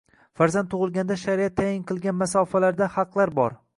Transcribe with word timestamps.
Farzand 0.39 0.69
tug‘ilganda 0.71 1.17
shariat 1.23 1.55
tayin 1.61 1.85
qilgan 1.91 2.19
masofalarda 2.23 2.89
haqlar 2.95 3.35
bor 3.43 3.59